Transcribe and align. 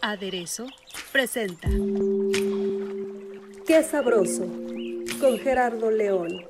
Aderezo 0.00 0.66
presenta 1.12 1.68
Qué 3.66 3.82
sabroso 3.82 4.46
con 5.20 5.38
Gerardo 5.38 5.90
León. 5.90 6.46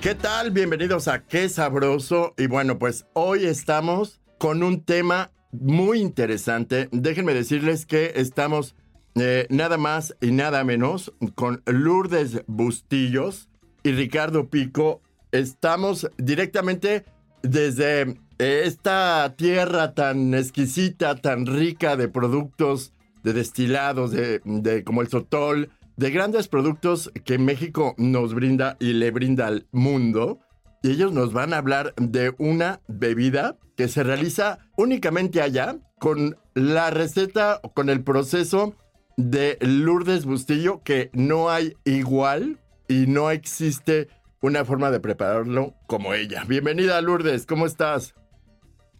¿Qué 0.00 0.16
tal? 0.16 0.50
Bienvenidos 0.50 1.06
a 1.06 1.24
Qué 1.24 1.48
Sabroso. 1.48 2.34
Y 2.36 2.48
bueno, 2.48 2.80
pues 2.80 3.06
hoy 3.12 3.44
estamos 3.44 4.20
con 4.38 4.64
un 4.64 4.84
tema 4.84 5.30
muy 5.52 6.00
interesante. 6.00 6.88
Déjenme 6.90 7.34
decirles 7.34 7.86
que 7.86 8.14
estamos 8.16 8.74
eh, 9.14 9.46
nada 9.48 9.78
más 9.78 10.16
y 10.20 10.32
nada 10.32 10.64
menos 10.64 11.12
con 11.36 11.62
Lourdes 11.66 12.42
Bustillos 12.48 13.48
y 13.86 13.92
Ricardo 13.92 14.48
Pico. 14.50 15.00
Estamos 15.30 16.10
directamente 16.18 17.04
desde 17.42 18.18
esta 18.38 19.34
tierra 19.36 19.94
tan 19.94 20.34
exquisita, 20.34 21.14
tan 21.14 21.46
rica 21.46 21.96
de 21.96 22.08
productos, 22.08 22.92
de 23.22 23.32
destilados, 23.32 24.10
de, 24.10 24.82
como 24.84 25.02
el 25.02 25.08
sotol, 25.08 25.70
de 25.96 26.10
grandes 26.10 26.48
productos 26.48 27.12
que 27.24 27.38
México 27.38 27.94
nos 27.96 28.34
brinda 28.34 28.76
y 28.80 28.92
le 28.92 29.12
brinda 29.12 29.46
al 29.46 29.68
mundo. 29.70 30.40
Y 30.82 30.90
ellos 30.90 31.12
nos 31.12 31.32
van 31.32 31.54
a 31.54 31.58
hablar 31.58 31.94
de 31.96 32.34
una 32.38 32.80
bebida 32.88 33.56
que 33.76 33.86
se 33.86 34.02
realiza 34.02 34.58
únicamente 34.76 35.40
allá 35.40 35.78
con 36.00 36.36
la 36.54 36.90
receta 36.90 37.60
con 37.74 37.88
el 37.88 38.02
proceso 38.02 38.74
de 39.16 39.58
Lourdes 39.60 40.24
Bustillo 40.24 40.82
que 40.82 41.10
no 41.12 41.50
hay 41.50 41.74
igual 41.84 42.58
y 42.88 43.06
no 43.06 43.30
existe 43.30 44.08
una 44.40 44.64
forma 44.64 44.90
de 44.90 45.00
prepararlo 45.00 45.74
como 45.86 46.14
ella. 46.14 46.44
Bienvenida 46.46 47.00
Lourdes, 47.00 47.46
¿cómo 47.46 47.66
estás? 47.66 48.14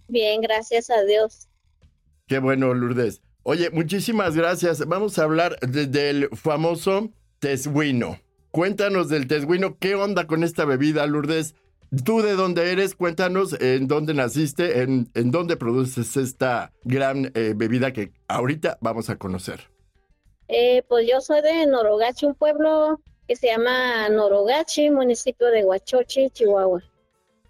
Bien, 0.08 0.40
gracias 0.40 0.90
a 0.90 1.02
Dios. 1.04 1.48
Qué 2.26 2.38
bueno 2.38 2.74
Lourdes. 2.74 3.22
Oye, 3.42 3.70
muchísimas 3.70 4.36
gracias. 4.36 4.86
Vamos 4.86 5.18
a 5.18 5.24
hablar 5.24 5.58
del 5.60 6.28
famoso 6.30 7.10
tesguino. 7.38 8.18
Cuéntanos 8.50 9.08
del 9.08 9.28
tesguino, 9.28 9.78
¿qué 9.78 9.94
onda 9.94 10.26
con 10.26 10.42
esta 10.42 10.64
bebida, 10.64 11.06
Lourdes? 11.06 11.54
¿Tú 12.04 12.22
de 12.22 12.34
dónde 12.34 12.72
eres? 12.72 12.96
Cuéntanos 12.96 13.52
en 13.60 13.86
dónde 13.86 14.14
naciste, 14.14 14.82
en, 14.82 15.08
en 15.14 15.30
dónde 15.30 15.56
produces 15.56 16.16
esta 16.16 16.72
gran 16.82 17.30
eh, 17.34 17.52
bebida 17.54 17.92
que 17.92 18.12
ahorita 18.26 18.78
vamos 18.80 19.10
a 19.10 19.16
conocer. 19.16 19.70
Eh, 20.48 20.82
pues 20.88 21.06
yo 21.08 21.20
soy 21.20 21.42
de 21.42 21.66
Norogachi, 21.66 22.26
un 22.26 22.34
pueblo 22.34 23.00
que 23.26 23.36
se 23.36 23.48
llama 23.48 24.08
Norogachi, 24.08 24.90
municipio 24.90 25.48
de 25.48 25.64
Huachochi, 25.64 26.30
Chihuahua. 26.30 26.82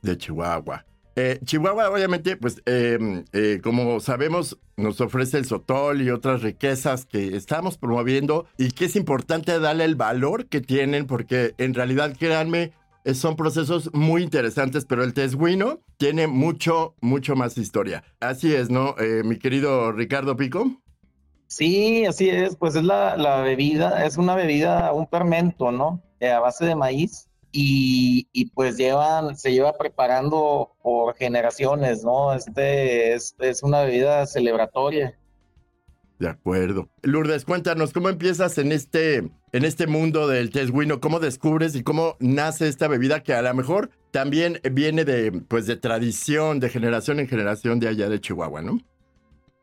De 0.02 0.16
Chihuahua. 0.16 0.84
Eh, 1.18 1.40
Chihuahua, 1.44 1.88
obviamente, 1.90 2.36
pues 2.36 2.60
em, 2.66 3.24
eh, 3.32 3.60
como 3.62 4.00
sabemos, 4.00 4.58
nos 4.76 5.00
ofrece 5.00 5.38
el 5.38 5.46
sotol 5.46 6.02
y 6.02 6.10
otras 6.10 6.42
riquezas 6.42 7.06
que 7.06 7.36
estamos 7.36 7.78
promoviendo 7.78 8.46
y 8.58 8.70
que 8.70 8.84
es 8.84 8.96
importante 8.96 9.58
darle 9.58 9.84
el 9.84 9.94
valor 9.94 10.46
que 10.46 10.60
tienen 10.60 11.06
porque 11.06 11.54
en 11.56 11.72
realidad, 11.72 12.14
créanme, 12.18 12.72
eh, 13.04 13.14
son 13.14 13.34
procesos 13.36 13.90
muy 13.94 14.22
interesantes, 14.22 14.84
pero 14.84 15.04
el 15.04 15.14
tesguino 15.14 15.80
tiene 15.96 16.26
mucho, 16.26 16.94
mucho 17.00 17.34
más 17.34 17.56
historia. 17.56 18.04
Así 18.20 18.54
es, 18.54 18.68
¿no, 18.68 18.94
mi 19.24 19.38
querido 19.38 19.92
Ricardo 19.92 20.36
Pico? 20.36 20.82
Sí, 21.46 22.04
así 22.06 22.28
es, 22.28 22.56
pues 22.56 22.74
es 22.74 22.82
la, 22.84 23.16
la 23.16 23.40
bebida, 23.40 24.04
es 24.04 24.16
una 24.16 24.34
bebida, 24.34 24.92
un 24.92 25.08
fermento, 25.08 25.70
¿no? 25.70 26.02
a 26.20 26.40
base 26.40 26.64
de 26.64 26.74
maíz 26.74 27.28
y, 27.58 28.50
pues 28.54 28.76
llevan, 28.76 29.36
se 29.36 29.52
lleva 29.52 29.72
preparando 29.72 30.72
por 30.82 31.16
generaciones, 31.16 32.04
¿no? 32.04 32.34
Este 32.34 33.14
es, 33.14 33.34
una 33.62 33.82
bebida 33.82 34.26
celebratoria. 34.26 35.18
De 36.18 36.28
acuerdo. 36.28 36.88
Lourdes, 37.02 37.44
cuéntanos, 37.44 37.92
¿cómo 37.92 38.10
empiezas 38.10 38.58
en 38.58 38.72
este, 38.72 39.18
en 39.52 39.64
este 39.64 39.86
mundo 39.86 40.28
del 40.28 40.50
tesguino? 40.50 41.00
¿Cómo 41.00 41.18
descubres 41.18 41.74
y 41.74 41.82
cómo 41.82 42.16
nace 42.20 42.68
esta 42.68 42.88
bebida 42.88 43.22
que 43.22 43.32
a 43.32 43.42
lo 43.42 43.54
mejor 43.54 43.90
también 44.10 44.60
viene 44.72 45.04
de, 45.04 45.32
pues, 45.32 45.66
de 45.66 45.76
tradición, 45.76 46.60
de 46.60 46.68
generación 46.68 47.20
en 47.20 47.28
generación 47.28 47.80
de 47.80 47.88
allá 47.88 48.08
de 48.08 48.20
Chihuahua, 48.20 48.60
¿no? 48.60 48.80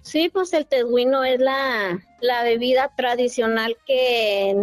Sí, 0.03 0.27
pues 0.27 0.51
el 0.51 0.67
tejuino 0.67 1.23
es 1.23 1.39
la, 1.39 1.97
bebida 2.43 2.91
tradicional 2.95 3.77
que 3.87 4.53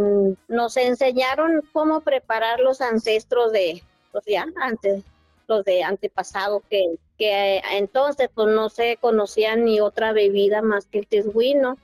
nos 0.49 0.77
enseñaron 0.77 1.63
cómo 1.73 2.03
preparar 2.03 2.61
los 2.61 2.83
ancestros 2.83 3.51
de, 3.51 3.83
pues 4.13 4.25
antes, 4.63 5.03
los 5.49 5.65
de 5.65 5.83
antepasado, 5.83 6.63
que, 6.69 6.97
que 7.19 7.63
entonces 7.73 8.29
pues 8.35 8.49
no 8.49 8.69
se 8.69 8.99
conocía 8.99 9.57
ni 9.57 9.81
otra 9.81 10.13
bebida 10.13 10.61
más 10.61 10.85
que 10.87 10.99
el 10.99 11.07
tejuino. 11.07 11.79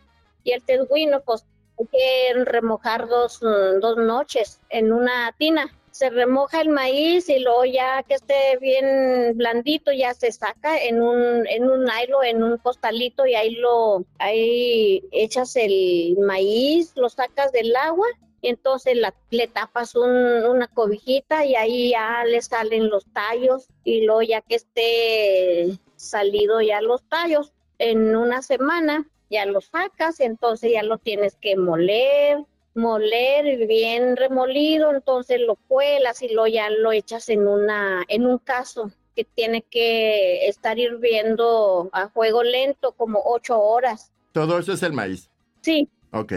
Y 0.45 0.53
el 0.53 0.63
tejuino 0.63 1.23
pues 1.23 1.47
hay 1.81 1.87
que 1.87 2.45
remojar 2.45 3.09
dos, 3.09 3.41
dos 3.41 3.97
noches 3.97 4.61
en 4.69 4.93
una 4.93 5.35
tina 5.39 5.75
se 5.97 6.11
remoja 6.11 6.61
el 6.61 6.69
maíz 6.69 7.31
y 7.31 7.39
luego 7.39 7.65
ya 7.65 8.03
que 8.03 8.15
esté 8.15 8.59
bien 8.61 9.33
blandito 9.35 9.93
ya 9.93 10.13
se 10.13 10.31
saca 10.31 10.77
en 10.77 11.01
un 11.01 11.47
en 11.47 11.71
un 11.71 11.85
nylon, 11.85 12.25
en 12.25 12.43
un 12.43 12.59
costalito 12.59 13.25
y 13.25 13.35
ahí 13.35 13.55
lo 13.55 14.05
ahí 14.19 15.03
echas 15.11 15.57
el 15.57 16.19
maíz, 16.19 16.93
lo 16.97 17.09
sacas 17.09 17.51
del 17.51 17.75
agua 17.75 18.07
y 18.43 18.49
entonces 18.49 18.95
la, 18.99 19.15
le 19.31 19.47
tapas 19.49 19.95
una 19.95 20.69
cobijita 20.69 21.47
y 21.47 21.55
ahí 21.55 21.91
ya 21.93 22.25
le 22.27 22.43
salen 22.43 22.91
los 22.91 23.07
tallos 23.15 23.69
y 23.83 24.05
luego 24.05 24.21
ya 24.21 24.43
que 24.43 24.57
esté 24.57 25.79
salido 25.97 26.61
ya 26.61 26.83
los 26.83 27.09
tallos 27.09 27.55
en 27.79 28.15
una 28.15 28.43
semana 28.43 29.09
ya 29.31 29.47
lo 29.47 29.63
sacas, 29.63 30.21
entonces 30.21 30.73
ya 30.73 30.83
lo 30.83 30.99
tienes 30.99 31.37
que 31.37 31.57
moler, 31.57 32.45
moler 32.77 33.67
bien 33.67 34.17
remolido, 34.17 34.95
entonces 34.95 35.41
lo 35.41 35.57
cuelas 35.57 36.23
y 36.23 36.29
lo 36.29 36.47
ya 36.47 36.69
lo 36.71 36.93
echas 36.93 37.29
en 37.31 37.49
una 37.49 38.05
en 38.09 38.27
un 38.27 38.39
caso 38.39 38.93
que 39.17 39.25
tiene 39.25 39.63
que 39.63 40.47
estar 40.47 40.79
hirviendo 40.79 41.89
a 41.93 42.11
fuego 42.11 42.43
lento 42.43 42.93
como 42.93 43.23
ocho 43.25 43.59
horas. 43.59 44.13
Todo 44.33 44.59
eso 44.59 44.75
es 44.75 44.83
el 44.83 44.93
maíz. 44.93 45.31
Sí. 45.63 45.89
Ok. 46.13 46.35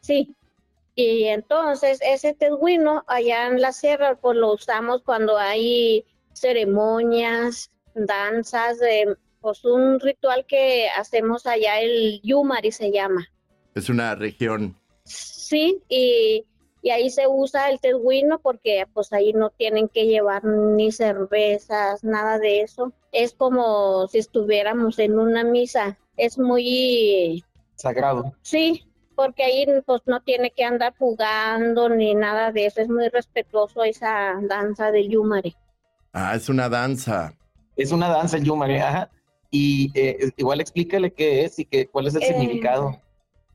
Sí. 0.00 0.32
Y 0.94 1.24
entonces 1.24 1.98
ese 2.02 2.34
tejuino 2.34 3.04
allá 3.08 3.48
en 3.48 3.60
la 3.60 3.72
sierra 3.72 4.14
pues 4.14 4.36
lo 4.36 4.52
usamos 4.52 5.02
cuando 5.02 5.36
hay 5.36 6.04
ceremonias, 6.32 7.72
danzas, 7.94 8.78
pues 9.40 9.64
un 9.64 9.98
ritual 9.98 10.46
que 10.46 10.88
hacemos 10.96 11.46
allá 11.46 11.80
el 11.80 12.20
Yumari 12.22 12.70
se 12.70 12.92
llama. 12.92 13.26
Es 13.74 13.88
una 13.88 14.14
región 14.14 14.79
Sí, 15.50 15.82
y, 15.88 16.46
ahí 16.92 17.10
se 17.10 17.26
usa 17.26 17.70
el 17.70 17.80
tejuino 17.80 18.38
porque 18.38 18.86
pues 18.94 19.12
ahí 19.12 19.32
no 19.32 19.50
tienen 19.50 19.88
que 19.88 20.06
llevar 20.06 20.44
ni 20.44 20.92
cervezas, 20.92 22.04
nada 22.04 22.38
de 22.38 22.60
eso. 22.60 22.92
Es 23.10 23.34
como 23.34 24.06
si 24.06 24.18
estuviéramos 24.18 25.00
en 25.00 25.18
una 25.18 25.42
misa. 25.42 25.98
Es 26.16 26.38
muy 26.38 27.44
sagrado. 27.74 28.32
Sí, 28.42 28.86
porque 29.16 29.42
ahí 29.42 29.66
pues 29.84 30.02
no 30.06 30.22
tiene 30.22 30.52
que 30.52 30.62
andar 30.62 30.94
jugando 30.96 31.88
ni 31.88 32.14
nada 32.14 32.52
de 32.52 32.66
eso. 32.66 32.80
Es 32.80 32.88
muy 32.88 33.08
respetuoso 33.08 33.82
esa 33.82 34.36
danza 34.42 34.92
del 34.92 35.08
yumare. 35.08 35.56
Ah, 36.12 36.36
es 36.36 36.48
una 36.48 36.68
danza. 36.68 37.34
Es 37.74 37.90
una 37.90 38.08
danza 38.08 38.36
el 38.36 38.44
yumare, 38.44 38.80
ajá. 38.80 39.10
Y 39.50 39.90
eh, 39.98 40.30
igual 40.36 40.60
explícale 40.60 41.12
qué 41.12 41.44
es 41.44 41.58
y 41.58 41.64
qué, 41.64 41.88
cuál 41.88 42.06
es 42.06 42.14
el 42.14 42.22
eh, 42.22 42.26
significado. 42.26 43.02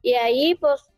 Y 0.02 0.14
ahí 0.14 0.56
pues 0.56 0.90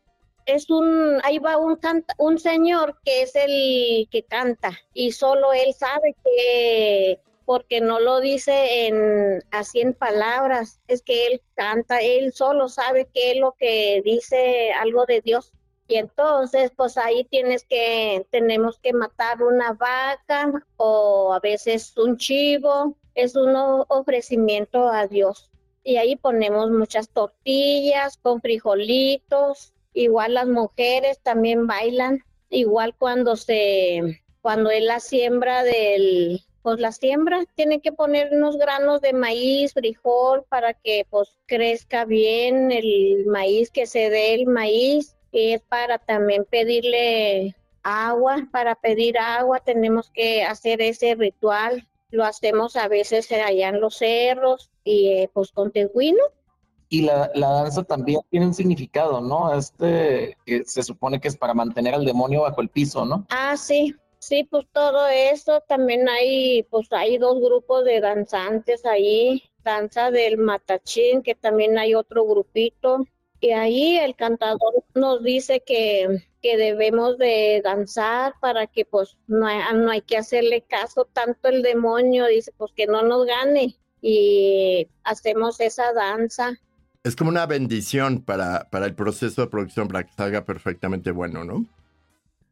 es 0.48 0.70
un, 0.70 1.20
ahí 1.24 1.38
va 1.38 1.58
un, 1.58 1.76
canta, 1.76 2.14
un 2.18 2.38
señor 2.38 2.98
que 3.04 3.22
es 3.22 3.34
el 3.36 4.08
que 4.10 4.24
canta 4.24 4.72
y 4.94 5.12
solo 5.12 5.52
él 5.52 5.74
sabe 5.74 6.16
que, 6.24 7.20
porque 7.44 7.80
no 7.80 8.00
lo 8.00 8.20
dice 8.20 8.86
en, 8.86 9.44
así 9.50 9.80
en 9.80 9.92
palabras, 9.92 10.80
es 10.88 11.02
que 11.02 11.26
él 11.26 11.42
canta, 11.54 12.00
él 12.00 12.32
solo 12.32 12.68
sabe 12.68 13.08
qué 13.12 13.32
es 13.32 13.38
lo 13.38 13.52
que 13.58 14.00
dice 14.04 14.72
algo 14.72 15.04
de 15.04 15.20
Dios. 15.20 15.52
Y 15.86 15.96
entonces, 15.96 16.70
pues 16.76 16.98
ahí 16.98 17.24
tienes 17.24 17.64
que, 17.64 18.26
tenemos 18.30 18.78
que 18.78 18.92
matar 18.92 19.42
una 19.42 19.72
vaca 19.72 20.52
o 20.76 21.32
a 21.32 21.40
veces 21.40 21.96
un 21.96 22.18
chivo. 22.18 22.94
Es 23.14 23.34
un 23.34 23.56
ofrecimiento 23.88 24.86
a 24.86 25.06
Dios. 25.06 25.50
Y 25.82 25.96
ahí 25.96 26.16
ponemos 26.16 26.70
muchas 26.70 27.08
tortillas 27.08 28.18
con 28.18 28.42
frijolitos. 28.42 29.72
Igual 29.92 30.34
las 30.34 30.46
mujeres 30.46 31.20
también 31.22 31.66
bailan. 31.66 32.22
Igual 32.50 32.94
cuando 32.96 33.36
se, 33.36 34.22
cuando 34.40 34.70
es 34.70 34.82
la 34.82 35.00
siembra 35.00 35.62
del, 35.62 36.40
pues 36.62 36.80
la 36.80 36.92
siembra, 36.92 37.44
tienen 37.54 37.80
que 37.80 37.92
poner 37.92 38.30
unos 38.32 38.56
granos 38.56 39.00
de 39.00 39.12
maíz, 39.12 39.74
frijol 39.74 40.44
para 40.48 40.74
que 40.74 41.06
pues 41.10 41.36
crezca 41.46 42.04
bien 42.04 42.72
el 42.72 43.26
maíz, 43.26 43.70
que 43.70 43.86
se 43.86 44.10
dé 44.10 44.34
el 44.34 44.46
maíz 44.46 45.18
es 45.32 45.60
para 45.62 45.98
también 45.98 46.44
pedirle 46.44 47.54
agua, 47.82 48.48
para 48.50 48.74
pedir 48.74 49.18
agua 49.18 49.60
tenemos 49.60 50.10
que 50.10 50.42
hacer 50.42 50.80
ese 50.80 51.14
ritual, 51.14 51.86
lo 52.10 52.24
hacemos 52.24 52.76
a 52.76 52.88
veces 52.88 53.30
allá 53.32 53.68
en 53.68 53.80
los 53.80 53.96
cerros 53.96 54.70
y 54.84 55.08
eh, 55.08 55.30
pues 55.32 55.52
con 55.52 55.70
tehuino. 55.70 56.22
Y 56.88 57.02
la, 57.02 57.30
la, 57.34 57.48
danza 57.48 57.82
también 57.82 58.20
tiene 58.30 58.46
un 58.46 58.54
significado, 58.54 59.20
¿no? 59.20 59.54
Este 59.54 60.36
se 60.64 60.82
supone 60.82 61.20
que 61.20 61.28
es 61.28 61.36
para 61.36 61.52
mantener 61.52 61.94
al 61.94 62.04
demonio 62.04 62.42
bajo 62.42 62.62
el 62.62 62.70
piso, 62.70 63.04
¿no? 63.04 63.26
Ah, 63.28 63.56
sí, 63.56 63.94
sí, 64.18 64.44
pues 64.44 64.66
todo 64.72 65.06
eso. 65.08 65.62
También 65.68 66.08
hay, 66.08 66.62
pues 66.64 66.88
hay 66.90 67.18
dos 67.18 67.40
grupos 67.40 67.84
de 67.84 68.00
danzantes 68.00 68.86
ahí, 68.86 69.42
danza 69.62 70.10
del 70.10 70.38
matachín, 70.38 71.22
que 71.22 71.34
también 71.34 71.78
hay 71.78 71.94
otro 71.94 72.24
grupito, 72.24 73.04
y 73.40 73.50
ahí 73.50 73.96
el 73.98 74.16
cantador 74.16 74.84
nos 74.94 75.22
dice 75.22 75.60
que, 75.60 76.24
que 76.42 76.56
debemos 76.56 77.18
de 77.18 77.60
danzar 77.62 78.34
para 78.40 78.66
que 78.66 78.84
pues 78.84 79.16
no 79.28 79.46
hay, 79.46 79.60
no 79.74 79.90
hay 79.90 80.00
que 80.02 80.16
hacerle 80.16 80.62
caso 80.62 81.04
tanto 81.12 81.48
el 81.48 81.62
demonio, 81.62 82.26
dice 82.26 82.52
pues 82.56 82.72
que 82.72 82.86
no 82.86 83.02
nos 83.02 83.26
gane 83.26 83.76
y 84.00 84.88
hacemos 85.04 85.60
esa 85.60 85.92
danza. 85.92 86.58
Es 87.04 87.16
como 87.16 87.30
una 87.30 87.46
bendición 87.46 88.22
para, 88.22 88.68
para 88.70 88.86
el 88.86 88.94
proceso 88.94 89.42
de 89.42 89.48
producción, 89.48 89.88
para 89.88 90.04
que 90.04 90.12
salga 90.12 90.44
perfectamente 90.44 91.10
bueno, 91.10 91.44
¿no? 91.44 91.64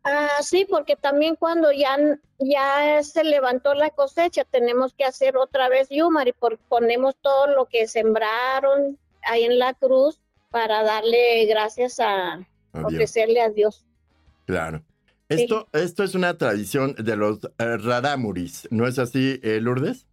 Ah, 0.09 0.41
sí, 0.41 0.65
porque 0.71 0.95
también 0.95 1.35
cuando 1.35 1.73
ya, 1.73 1.97
ya 2.39 3.03
se 3.03 3.25
levantó 3.25 3.75
la 3.75 3.91
cosecha, 3.91 4.45
tenemos 4.45 4.95
que 4.95 5.05
hacer 5.05 5.37
otra 5.37 5.69
vez 5.69 5.89
Yumari, 5.91 6.33
porque 6.33 6.63
ponemos 6.69 7.17
todo 7.21 7.49
lo 7.49 7.67
que 7.67 7.89
sembraron 7.89 8.97
ahí 9.23 9.43
en 9.43 9.59
la 9.59 9.75
cruz 9.75 10.21
para 10.51 10.85
darle 10.85 11.45
gracias 11.47 11.99
a, 11.99 12.47
ofrecerle 12.73 13.41
a 13.41 13.51
Dios. 13.51 13.85
Claro. 14.45 14.83
Esto, 15.29 15.67
esto 15.73 16.05
es 16.05 16.15
una 16.15 16.39
tradición 16.39 16.95
de 16.95 17.17
los 17.17 17.41
eh, 17.59 17.77
Raramuris, 17.77 18.69
¿no 18.71 18.87
es 18.87 19.01
así, 19.01 19.41
eh, 19.43 19.59
Lourdes? 19.61 20.07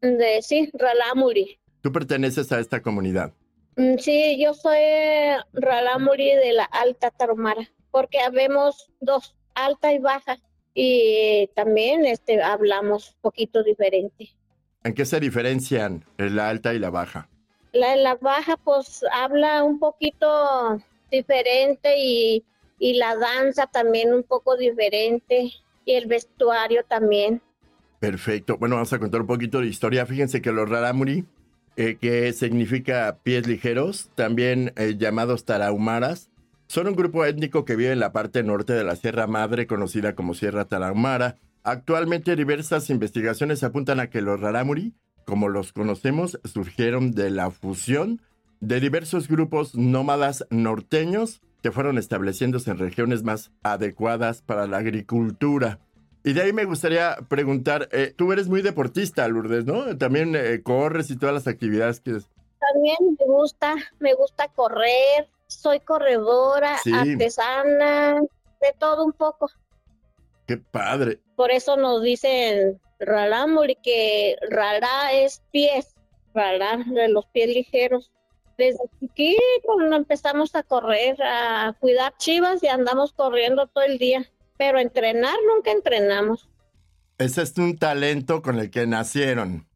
De, 0.00 0.40
sí, 0.40 0.70
Raramuri. 0.72 1.58
¿Tú 1.82 1.92
perteneces 1.92 2.50
a 2.52 2.58
esta 2.58 2.80
comunidad? 2.80 3.34
Mm, 3.76 3.98
sí, 3.98 4.38
yo 4.42 4.54
soy 4.54 4.78
Raramuri 5.52 6.34
de 6.34 6.52
la 6.52 6.64
Alta 6.64 7.10
Tarumara, 7.10 7.70
porque 7.90 8.20
habemos 8.20 8.90
dos, 9.00 9.34
alta 9.54 9.92
y 9.92 9.98
baja, 9.98 10.38
y 10.74 11.48
también 11.54 12.04
este, 12.06 12.42
hablamos 12.42 13.16
poquito 13.20 13.62
diferente. 13.62 14.30
¿En 14.82 14.94
qué 14.94 15.04
se 15.04 15.20
diferencian 15.20 16.04
la 16.16 16.48
alta 16.48 16.72
y 16.72 16.78
la 16.78 16.90
baja? 16.90 17.28
La, 17.72 17.96
la 17.96 18.14
baja 18.14 18.56
pues 18.56 19.04
habla 19.12 19.62
un 19.62 19.78
poquito 19.78 20.80
diferente 21.10 21.98
y, 21.98 22.44
y 22.78 22.94
la 22.94 23.16
danza 23.16 23.66
también 23.66 24.14
un 24.14 24.22
poco 24.22 24.56
diferente 24.56 25.50
y 25.84 25.92
el 25.92 26.06
vestuario 26.06 26.84
también. 26.84 27.42
Perfecto. 27.98 28.56
Bueno, 28.58 28.76
vamos 28.76 28.92
a 28.92 28.98
contar 28.98 29.20
un 29.20 29.26
poquito 29.26 29.60
de 29.60 29.66
historia. 29.66 30.06
Fíjense 30.06 30.40
que 30.40 30.52
los 30.52 30.68
raramuri, 30.68 31.24
eh, 31.76 31.96
que 32.00 32.32
significa 32.32 33.18
pies 33.22 33.46
ligeros, 33.46 34.10
también 34.14 34.72
eh, 34.76 34.96
llamados 34.98 35.44
tarahumaras, 35.44 36.30
son 36.68 36.88
un 36.88 36.96
grupo 36.96 37.24
étnico 37.24 37.64
que 37.64 37.76
vive 37.76 37.92
en 37.92 38.00
la 38.00 38.12
parte 38.12 38.42
norte 38.42 38.72
de 38.72 38.84
la 38.84 38.96
Sierra 38.96 39.26
Madre, 39.26 39.66
conocida 39.66 40.14
como 40.14 40.34
Sierra 40.34 40.64
Tarahumara. 40.64 41.36
Actualmente 41.62 42.34
diversas 42.34 42.90
investigaciones 42.90 43.62
apuntan 43.62 44.00
a 44.00 44.08
que 44.08 44.20
los 44.20 44.40
raramuri 44.40 44.94
como 45.26 45.48
los 45.48 45.72
conocemos, 45.72 46.40
surgieron 46.44 47.10
de 47.10 47.30
la 47.30 47.50
fusión 47.50 48.22
de 48.60 48.80
diversos 48.80 49.28
grupos 49.28 49.74
nómadas 49.74 50.46
norteños 50.50 51.42
que 51.62 51.72
fueron 51.72 51.98
estableciéndose 51.98 52.70
en 52.70 52.78
regiones 52.78 53.24
más 53.24 53.50
adecuadas 53.62 54.40
para 54.40 54.66
la 54.68 54.78
agricultura. 54.78 55.80
Y 56.26 56.32
de 56.32 56.42
ahí 56.42 56.52
me 56.52 56.64
gustaría 56.64 57.16
preguntar, 57.28 57.88
eh, 57.92 58.12
tú 58.16 58.32
eres 58.32 58.48
muy 58.48 58.60
deportista, 58.60 59.28
Lourdes, 59.28 59.64
¿no? 59.64 59.96
También 59.96 60.34
eh, 60.34 60.60
corres 60.60 61.08
y 61.12 61.16
todas 61.16 61.32
las 61.32 61.46
actividades 61.46 62.00
que... 62.00 62.18
También 62.58 62.96
me 63.16 63.26
gusta, 63.26 63.76
me 64.00 64.12
gusta 64.14 64.48
correr, 64.48 65.28
soy 65.46 65.78
corredora, 65.78 66.78
artesana, 66.92 68.20
de 68.60 68.74
todo 68.76 69.04
un 69.04 69.12
poco. 69.12 69.48
Qué 70.48 70.56
padre. 70.56 71.20
Por 71.36 71.52
eso 71.52 71.76
nos 71.76 72.02
dicen 72.02 72.80
Rarámuri, 72.98 73.76
que 73.76 74.34
rara 74.50 75.12
es 75.12 75.44
pies, 75.52 75.94
rara 76.34 76.78
de 76.86 77.08
los 77.08 77.24
pies 77.26 77.50
ligeros. 77.50 78.10
Desde 78.58 78.80
aquí 79.04 79.36
cuando 79.62 79.94
empezamos 79.94 80.56
a 80.56 80.64
correr, 80.64 81.22
a 81.22 81.72
cuidar 81.78 82.16
chivas 82.16 82.64
y 82.64 82.66
andamos 82.66 83.12
corriendo 83.12 83.68
todo 83.68 83.84
el 83.84 83.98
día, 83.98 84.28
pero 84.56 84.78
entrenar 84.78 85.36
nunca 85.54 85.70
entrenamos. 85.70 86.48
Ese 87.18 87.42
es 87.42 87.56
un 87.58 87.78
talento 87.78 88.42
con 88.42 88.58
el 88.58 88.70
que 88.70 88.86
nacieron. 88.86 89.66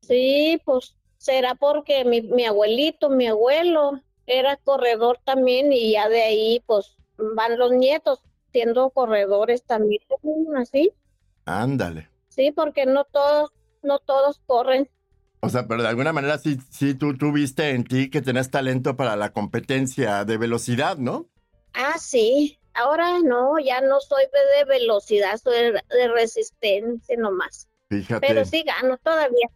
Sí, 0.00 0.60
pues 0.64 0.96
será 1.18 1.54
porque 1.54 2.04
mi, 2.04 2.22
mi 2.22 2.44
abuelito, 2.44 3.10
mi 3.10 3.26
abuelo 3.26 4.00
era 4.26 4.56
corredor 4.56 5.18
también 5.24 5.72
y 5.72 5.92
ya 5.92 6.08
de 6.08 6.22
ahí 6.22 6.62
pues 6.66 6.96
van 7.16 7.58
los 7.58 7.72
nietos 7.72 8.20
siendo 8.52 8.90
corredores 8.90 9.64
también, 9.64 10.02
así. 10.56 10.92
Ándale. 11.44 12.08
Sí, 12.28 12.52
porque 12.52 12.86
no 12.86 13.04
todos, 13.04 13.50
no 13.82 13.98
todos 13.98 14.40
corren. 14.46 14.88
O 15.40 15.48
sea, 15.48 15.66
pero 15.68 15.82
de 15.82 15.88
alguna 15.88 16.12
manera 16.12 16.38
sí, 16.38 16.58
sí 16.70 16.94
tú 16.94 17.16
tuviste 17.16 17.70
en 17.70 17.84
ti 17.84 18.10
que 18.10 18.22
tenés 18.22 18.50
talento 18.50 18.96
para 18.96 19.16
la 19.16 19.32
competencia 19.32 20.24
de 20.24 20.36
velocidad, 20.36 20.96
¿no? 20.98 21.26
Ah, 21.74 21.98
sí. 21.98 22.58
Ahora 22.78 23.18
no, 23.24 23.58
ya 23.58 23.80
no 23.80 24.00
soy 24.00 24.24
de 24.24 24.64
velocidad, 24.64 25.36
soy 25.36 25.72
de 25.72 26.08
resistencia 26.08 27.16
nomás. 27.18 27.68
Fíjate. 27.88 28.26
Pero 28.26 28.44
sí 28.44 28.62
gano 28.62 28.96
todavía. 28.98 29.48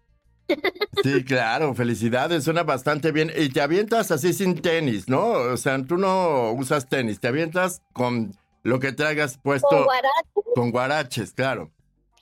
Sí, 1.03 1.25
claro, 1.25 1.75
felicidades, 1.75 2.45
suena 2.45 2.63
bastante 2.63 3.13
bien. 3.13 3.33
Y 3.37 3.49
te 3.51 3.61
avientas 3.61 4.11
así 4.11 4.33
sin 4.33 4.61
tenis, 4.61 5.09
¿no? 5.09 5.31
O 5.31 5.57
sea, 5.57 5.83
tú 5.83 5.97
no 5.97 6.53
usas 6.53 6.89
tenis, 6.89 7.21
te 7.21 7.29
avientas 7.29 7.83
con 7.93 8.37
lo 8.63 8.81
que 8.81 8.93
traigas 8.93 9.39
puesto. 9.39 9.69
Con 9.69 9.85
guaraches. 9.85 10.45
Con 10.55 10.71
guaraches, 10.71 11.33
claro. 11.33 11.71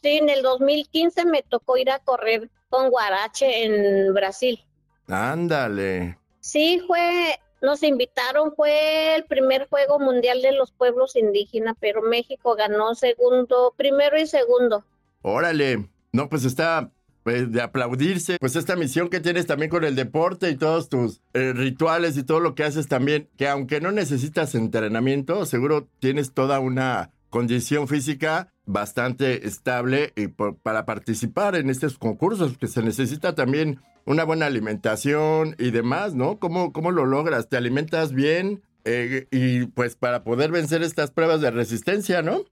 Sí, 0.03 0.19
en 0.19 0.29
el 0.29 0.43
2015 0.43 1.25
me 1.27 1.43
tocó 1.43 1.77
ir 1.77 1.91
a 1.91 1.99
correr 1.99 2.51
con 2.71 2.89
Guarache 2.89 3.65
en 3.65 4.15
Brasil. 4.15 4.65
Ándale. 5.09 6.17
Sí, 6.41 6.83
fue, 6.87 7.39
nos 7.61 7.83
invitaron, 7.83 8.55
fue 8.55 9.15
el 9.15 9.25
primer 9.25 9.69
juego 9.69 9.99
mundial 9.99 10.43
de 10.43 10.53
los 10.53 10.73
pueblos 10.73 11.17
indígenas, 11.17 11.77
pero 11.81 12.03
México 12.03 12.55
ganó 12.55 12.95
segundo, 12.95 13.75
primero 13.77 14.19
y 14.19 14.27
segundo. 14.27 14.85
Órale, 15.23 15.89
no, 16.13 16.29
pues 16.29 16.45
está 16.45 16.91
pues, 17.23 17.53
de 17.53 17.61
aplaudirse, 17.61 18.39
pues 18.41 18.57
esta 18.57 18.77
misión 18.77 19.09
que 19.09 19.21
tienes 19.21 19.47
también 19.47 19.71
con 19.71 19.85
el 19.85 19.95
deporte 19.95 20.51
y 20.51 20.57
todos 20.57 20.89
tus 20.89 21.21
eh, 21.35 21.53
rituales 21.55 22.17
y 22.17 22.23
todo 22.23 22.41
lo 22.41 22.55
que 22.55 22.65
haces 22.65 22.89
también, 22.89 23.29
que 23.37 23.47
aunque 23.47 23.81
no 23.81 23.93
necesitas 23.93 24.55
entrenamiento, 24.55 25.45
seguro 25.45 25.87
tienes 25.99 26.33
toda 26.33 26.61
una 26.61 27.11
condición 27.31 27.89
física 27.89 28.53
bastante 28.67 29.47
estable 29.47 30.13
y 30.17 30.29
para 30.29 30.85
participar 30.85 31.57
en 31.57 31.71
estos 31.71 31.99
concursos, 31.99 32.59
que 32.59 32.67
se 32.67 32.83
necesita 32.83 33.35
también 33.35 33.81
una 34.05 34.25
buena 34.25 34.47
alimentación 34.47 35.57
y 35.59 35.71
demás, 35.71 36.15
¿no? 36.15 36.39
¿Cómo, 36.39 36.73
cómo 36.73 36.91
lo 36.91 37.07
logras? 37.07 37.49
¿Te 37.49 37.57
alimentas 37.57 38.13
bien? 38.13 38.63
Eh, 38.85 39.27
y 39.31 39.67
pues 39.67 39.97
para 39.97 40.25
poder 40.25 40.51
vencer 40.51 40.83
estas 40.83 41.11
pruebas 41.11 41.41
de 41.41 41.51
resistencia, 41.51 42.23
¿no? 42.23 42.43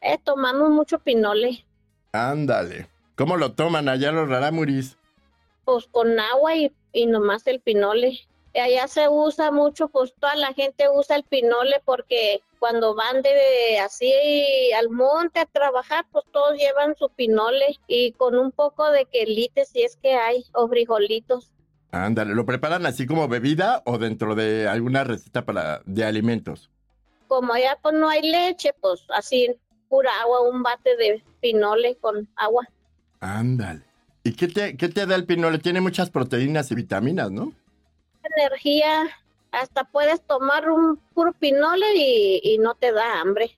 Eh, 0.00 0.18
tomamos 0.22 0.70
mucho 0.70 0.98
pinole. 0.98 1.64
Ándale. 2.12 2.88
¿Cómo 3.16 3.36
lo 3.36 3.52
toman 3.52 3.88
allá 3.88 4.12
los 4.12 4.28
raramuris? 4.28 4.96
Pues 5.64 5.86
con 5.90 6.18
agua 6.18 6.56
y, 6.56 6.72
y 6.92 7.06
nomás 7.06 7.46
el 7.46 7.60
pinole 7.60 8.18
allá 8.58 8.88
se 8.88 9.08
usa 9.08 9.52
mucho, 9.52 9.88
pues 9.88 10.12
toda 10.18 10.34
la 10.34 10.52
gente 10.54 10.88
usa 10.92 11.16
el 11.16 11.24
pinole 11.24 11.80
porque 11.84 12.42
cuando 12.58 12.94
van 12.94 13.22
de 13.22 13.78
así 13.78 14.12
al 14.76 14.90
monte 14.90 15.40
a 15.40 15.46
trabajar, 15.46 16.06
pues 16.10 16.24
todos 16.32 16.58
llevan 16.58 16.96
su 16.96 17.08
pinole 17.10 17.78
y 17.86 18.12
con 18.12 18.34
un 18.34 18.50
poco 18.50 18.90
de 18.90 19.04
quelite 19.04 19.64
si 19.64 19.82
es 19.82 19.96
que 19.96 20.14
hay, 20.14 20.44
o 20.54 20.68
frijolitos. 20.68 21.52
Ándale, 21.92 22.34
¿lo 22.34 22.46
preparan 22.46 22.86
así 22.86 23.06
como 23.06 23.28
bebida 23.28 23.82
o 23.84 23.98
dentro 23.98 24.34
de 24.34 24.68
alguna 24.68 25.04
receta 25.04 25.44
para 25.44 25.82
de 25.84 26.04
alimentos? 26.04 26.70
como 27.30 27.52
allá 27.52 27.78
pues 27.80 27.94
no 27.94 28.08
hay 28.10 28.28
leche, 28.28 28.74
pues 28.80 29.06
así 29.14 29.54
pura 29.88 30.10
agua, 30.20 30.42
un 30.50 30.64
bate 30.64 30.96
de 30.96 31.22
pinole 31.40 31.96
con 32.00 32.28
agua. 32.34 32.68
Ándale. 33.20 33.82
¿Y 34.24 34.32
qué 34.32 34.48
te, 34.48 34.76
qué 34.76 34.88
te 34.88 35.06
da 35.06 35.14
el 35.14 35.24
pinole? 35.26 35.58
Tiene 35.60 35.80
muchas 35.80 36.10
proteínas 36.10 36.70
y 36.72 36.74
vitaminas, 36.74 37.30
¿no? 37.30 37.52
Energía, 38.36 39.08
hasta 39.52 39.84
puedes 39.84 40.20
tomar 40.22 40.70
un 40.70 40.96
puro 41.14 41.32
pinole 41.32 41.94
y, 41.94 42.40
y 42.42 42.58
no 42.58 42.74
te 42.74 42.92
da 42.92 43.20
hambre. 43.20 43.56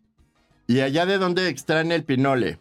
¿Y 0.67 0.81
allá 0.81 1.05
de 1.07 1.19
dónde 1.19 1.49
extraen 1.49 1.93
el 1.93 2.05
pinole? 2.05 2.59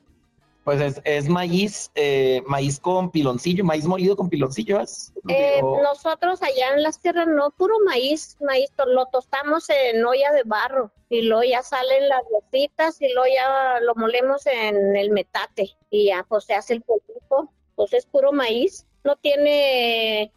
Pues 0.63 0.79
es, 0.79 1.01
es 1.05 1.27
maíz, 1.27 1.89
eh, 1.95 2.43
maíz 2.45 2.79
con 2.79 3.09
piloncillo, 3.09 3.63
maíz 3.63 3.85
molido 3.85 4.15
con 4.15 4.29
piloncillo. 4.29 4.79
¿es? 4.79 5.11
Eh, 5.27 5.59
O- 5.63 5.81
nosotros 5.81 6.41
allá 6.43 6.75
en 6.75 6.83
las 6.83 6.99
tierras 6.99 7.27
no, 7.27 7.49
puro 7.51 7.73
maíz, 7.85 8.37
maíz, 8.41 8.69
lo 8.85 9.07
tostamos 9.07 9.67
en 9.71 10.05
olla 10.05 10.31
de 10.33 10.43
barro 10.43 10.91
y 11.09 11.23
luego 11.23 11.43
ya 11.43 11.63
salen 11.63 12.07
las 12.09 12.21
rositas 12.31 13.01
y 13.01 13.11
luego 13.11 13.33
ya 13.33 13.79
lo 13.81 13.95
molemos 13.95 14.45
en 14.45 14.95
el 14.95 15.09
metate 15.09 15.71
y 15.89 16.07
ya 16.07 16.23
pues 16.29 16.43
se 16.45 16.53
hace 16.53 16.75
el 16.75 16.81
polvito, 16.81 17.49
pues 17.75 17.93
es 17.93 18.05
puro 18.05 18.31
maíz, 18.31 18.85
no 19.03 19.15
tiene, 19.15 20.31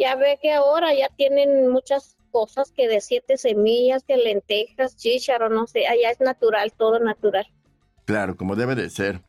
ya 0.00 0.16
ve 0.16 0.38
que 0.40 0.52
ahora 0.52 0.94
ya 0.94 1.08
tienen 1.14 1.68
muchas 1.70 2.16
cosas 2.30 2.72
que 2.72 2.88
de 2.88 3.00
siete 3.00 3.36
semillas, 3.36 4.02
que 4.04 4.16
lentejas, 4.16 4.96
chícharo, 4.96 5.50
no 5.50 5.66
sé, 5.66 5.86
allá 5.86 6.10
es 6.10 6.20
natural, 6.20 6.72
todo 6.72 6.98
natural. 6.98 7.46
Claro, 8.06 8.36
como 8.36 8.56
debe 8.56 8.74
de 8.74 8.88
ser. 8.88 9.20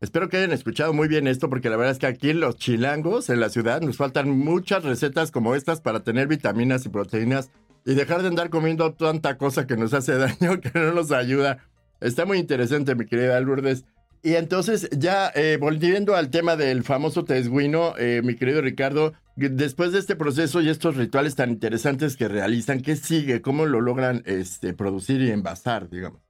Espero 0.00 0.28
que 0.28 0.36
hayan 0.36 0.52
escuchado 0.52 0.92
muy 0.92 1.08
bien 1.08 1.26
esto, 1.26 1.48
porque 1.48 1.70
la 1.70 1.76
verdad 1.76 1.92
es 1.92 1.98
que 1.98 2.06
aquí 2.06 2.32
los 2.32 2.56
chilangos, 2.56 3.30
en 3.30 3.40
la 3.40 3.48
ciudad, 3.48 3.80
nos 3.80 3.96
faltan 3.96 4.30
muchas 4.30 4.84
recetas 4.84 5.30
como 5.30 5.54
estas 5.54 5.80
para 5.80 6.04
tener 6.04 6.26
vitaminas 6.26 6.84
y 6.86 6.90
proteínas 6.90 7.50
y 7.84 7.94
dejar 7.94 8.22
de 8.22 8.28
andar 8.28 8.50
comiendo 8.50 8.92
tanta 8.94 9.38
cosa 9.38 9.66
que 9.66 9.76
nos 9.76 9.94
hace 9.94 10.14
daño, 10.18 10.60
que 10.60 10.70
no 10.74 10.92
nos 10.92 11.12
ayuda. 11.12 11.66
Está 12.00 12.24
muy 12.24 12.38
interesante, 12.38 12.94
mi 12.94 13.06
querida 13.06 13.40
Lourdes. 13.40 13.84
Y 14.22 14.34
entonces, 14.34 14.88
ya 14.90 15.32
eh, 15.34 15.56
volviendo 15.58 16.14
al 16.14 16.30
tema 16.30 16.56
del 16.56 16.84
famoso 16.84 17.24
tesguino, 17.24 17.94
eh, 17.98 18.20
mi 18.22 18.36
querido 18.36 18.60
Ricardo, 18.60 19.14
después 19.36 19.92
de 19.92 19.98
este 19.98 20.16
proceso 20.16 20.60
y 20.60 20.68
estos 20.68 20.96
rituales 20.96 21.36
tan 21.36 21.50
interesantes 21.50 22.16
que 22.16 22.28
realizan, 22.28 22.82
¿qué 22.82 22.96
sigue? 22.96 23.40
¿Cómo 23.40 23.64
lo 23.64 23.80
logran 23.80 24.22
este, 24.26 24.74
producir 24.74 25.22
y 25.22 25.30
envasar, 25.30 25.88
digamos? 25.88 26.20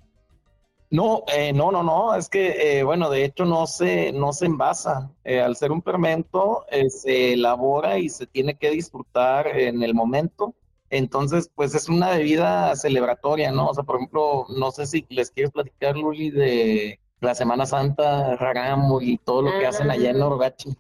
No, 0.93 1.23
eh, 1.33 1.53
no, 1.53 1.71
no, 1.71 1.85
no, 1.85 2.17
es 2.17 2.29
que, 2.29 2.79
eh, 2.81 2.83
bueno, 2.83 3.11
de 3.11 3.25
hecho 3.25 3.45
no 3.45 3.69
se, 3.69 4.13
no 4.13 4.33
se 4.33 4.47
envasa. 4.47 5.13
Eh, 5.23 5.41
al 5.41 5.55
ser 5.55 5.71
un 5.71 5.83
fermento, 5.83 6.65
eh, 6.69 6.91
se 6.91 7.35
elabora 7.35 7.99
y 7.99 8.09
se 8.09 8.27
tiene 8.27 8.57
que 8.57 8.71
disfrutar 8.71 9.47
en 9.47 9.85
el 9.85 9.95
momento. 9.95 10.55
Entonces, 10.91 11.49
pues 11.55 11.77
es 11.77 11.89
una 11.89 12.11
bebida 12.11 12.75
celebratoria, 12.75 13.53
¿no? 13.53 13.69
O 13.69 13.75
sea, 13.75 13.85
por 13.85 13.97
ejemplo, 13.97 14.47
no 14.49 14.73
sé 14.73 14.87
si 14.87 15.07
les 15.11 15.31
quieres 15.31 15.53
platicar, 15.53 15.97
Luli, 15.97 16.31
de 16.31 16.99
la 17.21 17.35
Semana 17.35 17.67
Santa, 17.67 18.37
Ragamo 18.37 19.01
y 19.01 19.19
todo 19.19 19.43
lo 19.43 19.51
que 19.59 19.67
hacen 19.67 19.91
allá 19.91 20.11
en 20.11 20.19
Norgachi. 20.19 20.71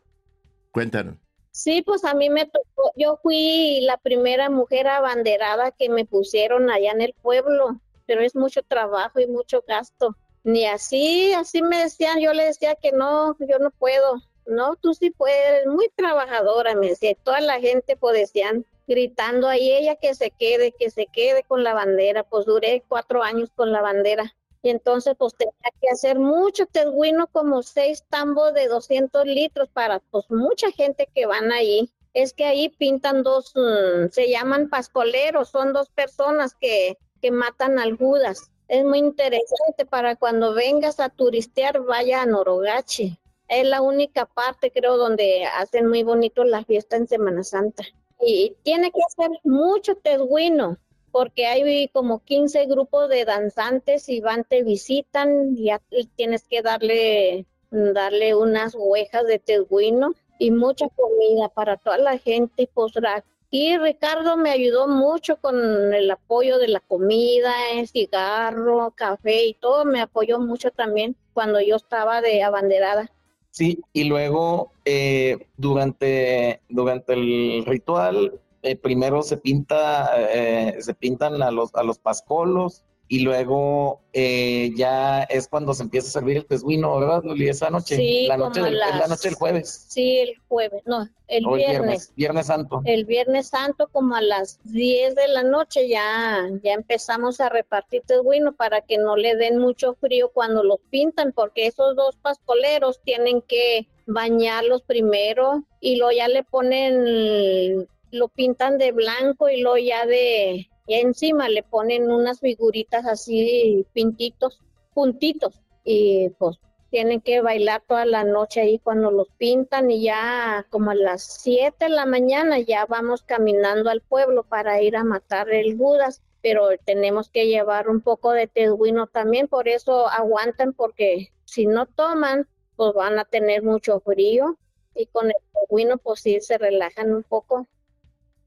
Cuéntanos. 0.73 1.17
Sí, 1.53 1.83
pues 1.83 2.05
a 2.05 2.15
mí 2.15 2.31
me 2.31 2.47
tocó, 2.47 2.93
yo 2.97 3.19
fui 3.23 3.81
la 3.83 3.97
primera 3.99 4.49
mujer 4.51 4.87
abanderada 4.87 5.73
que 5.73 5.89
me 5.89 6.05
pusieron 6.05 6.71
allá 6.71 6.93
en 6.93 7.01
el 7.01 7.15
pueblo, 7.21 7.81
pero 8.07 8.23
es 8.23 8.37
mucho 8.37 8.63
trabajo 8.63 9.21
y 9.21 9.27
mucho 9.27 9.63
gasto. 9.67 10.17
Ni 10.43 10.67
así, 10.67 11.33
así 11.33 11.61
me 11.61 11.83
decían, 11.83 12.21
yo 12.21 12.33
le 12.33 12.45
decía 12.45 12.75
que 12.77 12.93
no, 12.93 13.37
yo 13.41 13.59
no 13.59 13.71
puedo. 13.71 14.23
No, 14.47 14.77
tú 14.77 14.95
sí 14.95 15.11
puedes, 15.11 15.67
muy 15.67 15.91
trabajadora, 15.95 16.75
me 16.75 16.89
decía. 16.89 17.11
Y 17.11 17.15
Toda 17.17 17.41
la 17.41 17.61
gente 17.61 17.97
pues 17.97 18.17
decían, 18.17 18.65
gritando 18.87 19.49
ahí, 19.49 19.71
ella 19.71 19.97
que 19.97 20.15
se 20.15 20.31
quede, 20.31 20.73
que 20.73 20.91
se 20.91 21.07
quede 21.07 21.43
con 21.43 21.63
la 21.63 21.75
bandera. 21.75 22.23
Pues 22.23 22.47
duré 22.47 22.83
cuatro 22.89 23.23
años 23.23 23.51
con 23.55 23.71
la 23.71 23.83
bandera. 23.83 24.35
Y 24.63 24.71
entonces 24.71 25.15
pues 25.19 25.35
tenía 25.35 25.53
que 25.81 25.89
hacer 25.89 26.19
mucho 26.19 26.67
teguino, 26.67 27.27
como 27.29 27.63
seis 27.63 28.05
tambos 28.09 28.53
de 28.55 28.69
200 28.69 29.25
litros 29.27 29.69
para 29.71 30.01
pues 30.11 30.31
mucha 30.31 30.71
gente 30.73 31.09
que 31.15 31.27
van 31.27 31.51
ahí. 31.53 31.91
Es 32.13 32.33
que 32.33 32.45
ahí 32.45 32.69
pintan 32.69 33.23
dos, 33.23 33.53
mm, 33.55 34.09
se 34.11 34.29
llaman 34.29 34.69
pascoleros, 34.69 35.49
son 35.49 35.73
dos 35.73 35.89
personas 35.91 36.55
que, 36.55 36.99
que 37.23 37.31
matan 37.31 37.79
al 37.79 37.97
Judas. 37.97 38.51
Es 38.69 38.85
muy 38.85 38.99
interesante 38.99 39.87
para 39.89 40.17
cuando 40.17 40.55
vengas 40.55 41.01
a 41.01 41.09
turistear, 41.09 41.81
vaya 41.81 42.23
a 42.23 42.27
Norogachi. 42.27 43.19
Es 43.49 43.67
la 43.67 43.81
única 43.81 44.27
parte, 44.27 44.71
creo, 44.71 44.97
donde 44.97 45.45
hacen 45.45 45.89
muy 45.89 46.03
bonito 46.03 46.45
la 46.45 46.65
fiesta 46.65 46.97
en 46.97 47.09
Semana 47.09 47.43
Santa. 47.43 47.85
Y 48.21 48.57
tiene 48.63 48.93
que 48.93 49.01
hacer 49.09 49.31
mucho 49.43 49.97
teguino 49.97 50.77
porque 51.13 51.47
hay 51.47 51.89
como 51.89 52.21
15 52.25 52.67
grupos 52.67 53.09
de 53.09 53.25
danzantes 53.25 54.09
y 54.09 54.21
van, 54.21 54.45
te 54.45 54.63
visitan 54.63 55.57
y, 55.57 55.65
ya- 55.65 55.83
y 55.91 56.07
tienes 56.07 56.45
que 56.49 56.63
darle, 56.63 57.47
darle 57.71 58.35
unas 58.35 58.75
huejas 58.79 59.27
de 59.27 59.39
teguino 59.39 60.13
y 60.39 60.51
mucha 60.51 60.89
comida 60.89 61.49
para 61.49 61.77
toda 61.77 61.99
la 61.99 62.19
gente. 62.19 62.69
Pues 62.73 62.93
aquí 63.15 63.77
Ricardo 63.79 64.37
me 64.37 64.51
ayudó 64.51 64.89
mucho 64.89 65.37
con 65.37 65.93
el 65.93 66.11
apoyo 66.11 66.59
de 66.59 66.69
la 66.69 66.81
comida, 66.81 67.53
cigarro, 67.93 68.93
café 68.95 69.45
y 69.47 69.55
todo, 69.55 69.85
me 69.85 70.01
apoyó 70.01 70.39
mucho 70.39 70.71
también 70.71 71.17
cuando 71.35 71.61
yo 71.61 71.77
estaba 71.77 72.21
de 72.21 72.43
abanderada. 72.43 73.11
Sí, 73.51 73.81
y 73.93 74.05
luego 74.05 74.71
eh, 74.85 75.49
durante, 75.57 76.61
durante 76.69 77.15
el 77.15 77.65
ritual, 77.67 78.41
eh, 78.63 78.77
primero 78.77 79.23
se 79.23 79.37
pinta, 79.37 80.11
eh, 80.19 80.77
se 80.81 80.95
pintan 80.95 81.43
a 81.43 81.51
los, 81.51 81.75
a 81.75 81.83
los 81.83 81.99
pascolos 81.99 82.85
y 83.13 83.21
luego 83.21 84.03
eh, 84.13 84.71
ya 84.77 85.25
es 85.25 85.49
cuando 85.49 85.75
se 85.75 85.83
empieza 85.83 86.07
a 86.07 86.11
servir 86.13 86.37
el 86.37 86.47
tesguino, 86.47 86.97
¿verdad, 87.01 87.25
Luli? 87.25 87.49
Esa 87.49 87.69
noche, 87.69 87.97
Sí, 87.97 88.27
la 88.29 88.37
noche 88.37 88.63
del, 88.63 88.75
es 88.75 88.81
la 88.81 89.09
noche 89.09 89.29
del 89.31 89.35
jueves 89.35 89.87
Sí, 89.89 90.19
el 90.19 90.35
jueves, 90.47 90.83
no, 90.87 91.09
el 91.27 91.45
viernes. 91.57 92.13
viernes, 92.15 92.47
santo. 92.47 92.83
El 92.85 93.07
Viernes 93.07 93.49
Santo, 93.49 93.89
como 93.91 94.15
a 94.15 94.23
las 94.23 94.61
10 94.63 95.17
de 95.17 95.27
la 95.27 95.43
noche, 95.43 95.89
ya, 95.89 96.49
ya 96.63 96.73
empezamos 96.73 97.41
a 97.41 97.49
repartir 97.49 98.03
teguino 98.07 98.53
para 98.53 98.81
que 98.83 98.97
no 98.99 99.17
le 99.17 99.35
den 99.35 99.59
mucho 99.59 99.95
frío 99.95 100.31
cuando 100.33 100.63
los 100.63 100.79
pintan, 100.91 101.33
porque 101.33 101.67
esos 101.67 101.97
dos 101.97 102.17
pascoleros 102.17 103.01
tienen 103.03 103.43
que 103.43 103.89
bañarlos 104.07 104.83
primero 104.83 105.65
y 105.81 105.97
luego 105.97 106.13
ya 106.13 106.29
le 106.29 106.45
ponen, 106.45 107.89
lo 108.11 108.29
pintan 108.29 108.79
de 108.79 108.93
blanco 108.93 109.49
y 109.49 109.61
luego 109.61 109.79
ya 109.79 110.07
de, 110.07 110.69
ya 110.89 110.99
encima 110.99 111.49
le 111.49 111.63
ponen 111.63 112.11
unas 112.11 112.41
figuritas 112.41 113.07
así, 113.07 113.87
pintitos, 113.93 114.61
puntitos, 114.95 115.61
y 115.85 116.31
pues 116.39 116.59
tienen 116.91 117.21
que 117.21 117.41
bailar 117.41 117.83
toda 117.87 118.05
la 118.05 118.25
noche 118.25 118.63
ahí 118.63 118.79
cuando 118.81 119.11
los 119.11 119.29
pintan 119.39 119.91
y 119.91 120.03
ya 120.03 120.67
como 120.71 120.91
a 120.91 120.95
las 120.95 121.23
7 121.23 121.85
de 121.85 121.91
la 121.91 122.05
mañana 122.05 122.59
ya 122.59 122.85
vamos 122.87 123.23
caminando 123.23 123.91
al 123.91 124.01
pueblo 124.01 124.43
para 124.43 124.83
ir 124.83 124.97
a 124.97 125.05
matar 125.05 125.51
el 125.51 125.77
Budas, 125.77 126.23
pero 126.43 126.69
tenemos 126.85 127.29
que 127.29 127.47
llevar 127.47 127.89
un 127.89 128.01
poco 128.01 128.33
de 128.33 128.49
teduino 128.49 129.07
también, 129.07 129.47
por 129.47 129.69
eso 129.69 130.09
aguantan 130.09 130.73
porque 130.73 131.33
si 131.45 131.67
no 131.67 131.87
toman 131.87 132.49
pues 132.81 132.95
van 132.95 133.19
a 133.19 133.27
tener 133.27 133.63
mucho 133.63 134.01
frío. 134.01 134.57
Y 134.95 135.05
con 135.05 135.27
el 135.27 135.35
teduino 135.53 135.99
pues 135.99 136.21
sí 136.21 136.41
se 136.41 136.57
relajan 136.57 137.13
un 137.13 137.23
poco. 137.23 137.67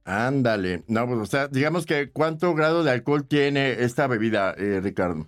Ándale. 0.06 0.84
No, 0.88 1.08
pues, 1.08 1.20
o 1.20 1.26
sea, 1.26 1.48
digamos 1.48 1.86
que 1.86 2.12
¿cuánto 2.12 2.54
grado 2.54 2.84
de 2.84 2.92
alcohol 2.92 3.28
tiene 3.28 3.84
esta 3.84 4.08
bebida, 4.08 4.54
eh, 4.58 4.80
Ricardo? 4.82 5.28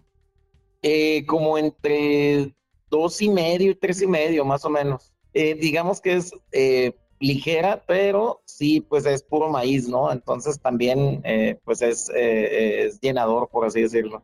Eh, 0.82 1.26
como 1.26 1.58
entre 1.58 2.54
dos 2.90 3.22
y 3.22 3.30
medio 3.30 3.72
y 3.72 3.76
tres 3.76 4.02
y 4.02 4.08
medio, 4.08 4.46
más 4.46 4.66
o 4.66 4.70
menos. 4.70 5.14
Eh, 5.34 5.56
digamos 5.56 6.02
que 6.02 6.14
es 6.14 6.32
eh, 6.52 6.94
ligera, 7.20 7.84
pero 7.88 8.42
sí, 8.46 8.82
pues 8.82 9.06
es 9.06 9.24
puro 9.24 9.50
maíz, 9.50 9.88
¿no? 9.88 10.12
Entonces 10.12 10.60
también, 10.60 11.22
eh, 11.24 11.58
pues 11.64 11.82
es, 11.82 12.10
eh, 12.16 12.86
es 12.86 13.00
llenador, 13.00 13.50
por 13.50 13.66
así 13.66 13.82
decirlo. 13.82 14.24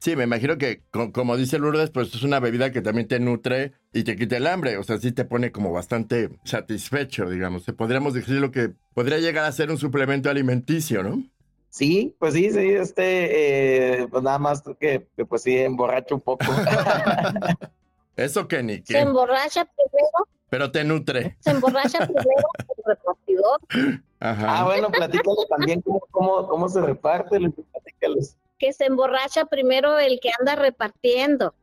Sí, 0.00 0.16
me 0.16 0.24
imagino 0.24 0.56
que, 0.56 0.82
co- 0.90 1.12
como 1.12 1.36
dice 1.36 1.58
Lourdes, 1.58 1.90
pues 1.90 2.14
es 2.14 2.22
una 2.22 2.40
bebida 2.40 2.72
que 2.72 2.80
también 2.80 3.06
te 3.06 3.20
nutre 3.20 3.72
y 3.92 4.02
te 4.02 4.16
quita 4.16 4.38
el 4.38 4.46
hambre. 4.46 4.78
O 4.78 4.82
sea, 4.82 4.98
sí 4.98 5.12
te 5.12 5.26
pone 5.26 5.52
como 5.52 5.72
bastante 5.72 6.30
satisfecho, 6.44 7.28
digamos. 7.28 7.64
Podríamos 7.76 8.14
decir 8.14 8.36
lo 8.40 8.50
que 8.50 8.72
podría 8.94 9.18
llegar 9.18 9.44
a 9.44 9.52
ser 9.52 9.70
un 9.70 9.76
suplemento 9.76 10.30
alimenticio, 10.30 11.02
¿no? 11.02 11.22
Sí, 11.68 12.16
pues 12.18 12.32
sí, 12.34 12.50
sí, 12.50 12.70
este, 12.70 14.00
eh, 14.02 14.08
pues 14.10 14.22
nada 14.22 14.38
más 14.38 14.62
que, 14.80 15.06
que, 15.16 15.26
pues 15.26 15.42
sí, 15.42 15.56
emborracho 15.58 16.14
un 16.14 16.20
poco. 16.22 16.44
Eso 18.16 18.48
que 18.48 18.62
ni 18.62 18.82
Se 18.84 19.00
emborracha 19.00 19.64
primero, 19.64 20.28
Pero 20.48 20.70
te 20.72 20.82
nutre. 20.84 21.36
se 21.40 21.50
emborracha 21.50 21.98
primero 22.06 22.48
el 22.76 22.84
repartidor, 22.86 23.60
Ajá. 24.20 24.60
Ah, 24.60 24.64
bueno, 24.64 24.90
platícalo 24.90 25.46
también 25.48 25.80
cómo, 25.82 26.00
cómo, 26.10 26.46
cómo 26.48 26.68
se 26.68 26.80
reparte, 26.80 27.38
Luis, 27.38 27.54
platícalos. 27.72 28.36
Que 28.60 28.72
se 28.72 28.84
emborracha 28.84 29.46
primero 29.46 29.98
el 29.98 30.20
que 30.20 30.30
anda 30.38 30.54
repartiendo. 30.54 31.54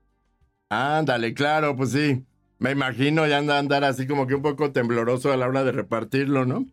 Ándale, 0.68 1.34
claro, 1.34 1.78
pues 1.78 1.92
sí. 1.92 2.26
Me 2.60 2.72
imagino 2.72 3.28
ya 3.28 3.38
anda 3.38 3.56
a 3.56 3.60
andar 3.60 3.84
así 3.84 4.08
como 4.08 4.26
que 4.26 4.34
un 4.34 4.42
poco 4.42 4.72
tembloroso 4.72 5.32
a 5.32 5.38
la 5.38 5.48
hora 5.48 5.64
de 5.64 5.72
repartirlo, 5.72 6.46
¿no? 6.46 6.66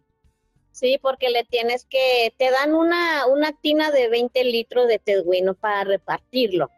Sí, 0.73 0.99
porque 1.01 1.29
le 1.29 1.45
tienes 1.45 1.85
que, 1.85 2.35
te 2.37 2.51
dan 2.51 2.75
una, 2.75 3.27
una 3.27 3.53
tina 3.53 3.93
de 3.93 4.09
20 4.09 4.43
litros 4.45 4.89
de 4.89 4.99
tejuino 4.99 5.55
para 5.55 5.85
repartirlo 5.85 6.71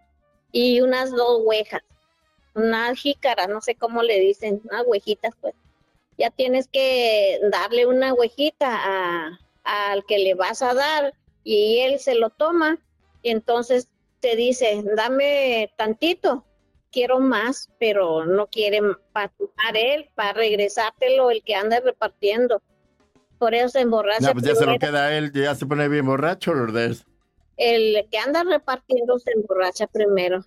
y 0.52 0.80
unas 0.80 1.12
dos 1.12 1.40
huejas, 1.44 1.82
una 2.54 2.94
jícara, 2.94 3.46
no 3.46 3.60
sé 3.60 3.76
cómo 3.76 4.02
le 4.02 4.18
dicen, 4.18 4.60
unas 4.64 4.84
huejitas 4.86 5.34
pues. 5.40 5.54
Ya 6.18 6.30
tienes 6.30 6.66
que 6.66 7.38
darle 7.50 7.86
una 7.86 8.12
huejita 8.12 8.68
a, 8.68 9.38
al 9.64 10.04
que 10.04 10.18
le 10.18 10.34
vas 10.34 10.62
a 10.62 10.74
dar 10.74 11.14
y 11.44 11.78
él 11.78 12.00
se 12.00 12.14
lo 12.14 12.30
toma 12.30 12.78
entonces 13.30 13.88
te 14.20 14.36
dice, 14.36 14.82
dame 14.96 15.72
tantito, 15.76 16.44
quiero 16.90 17.20
más, 17.20 17.70
pero 17.78 18.24
no 18.24 18.46
quiere 18.46 18.80
para 19.12 19.30
él, 19.74 20.08
para 20.14 20.32
regresártelo 20.32 21.30
el 21.30 21.42
que 21.42 21.54
anda 21.54 21.80
repartiendo. 21.80 22.62
Por 23.38 23.54
eso 23.54 23.68
se 23.68 23.80
emborracha. 23.80 24.28
No, 24.28 24.32
pues 24.32 24.44
ya 24.44 24.54
se 24.54 24.64
lo 24.64 24.78
queda 24.78 25.06
a 25.06 25.16
él, 25.16 25.30
ya 25.32 25.54
se 25.54 25.66
pone 25.66 25.88
bien 25.88 26.06
borracho, 26.06 26.54
Lourdes. 26.54 27.04
El 27.56 28.06
que 28.10 28.18
anda 28.18 28.44
repartiendo 28.44 29.18
se 29.18 29.32
emborracha 29.32 29.86
primero. 29.86 30.44